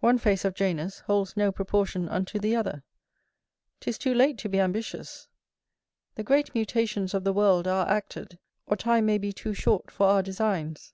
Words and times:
One 0.00 0.18
face 0.18 0.44
of 0.44 0.54
Janus 0.56 0.98
holds 0.98 1.36
no 1.36 1.52
proportion 1.52 2.08
unto 2.08 2.40
the 2.40 2.56
other. 2.56 2.82
'Tis 3.78 3.98
too 3.98 4.12
late 4.12 4.36
to 4.38 4.48
be 4.48 4.58
ambitious. 4.58 5.28
The 6.16 6.24
great 6.24 6.52
mutations 6.56 7.14
of 7.14 7.22
the 7.22 7.32
world 7.32 7.68
are 7.68 7.88
acted, 7.88 8.40
or 8.66 8.76
time 8.76 9.06
may 9.06 9.18
be 9.18 9.32
too 9.32 9.54
short 9.54 9.92
for 9.92 10.08
our 10.08 10.22
designs. 10.24 10.92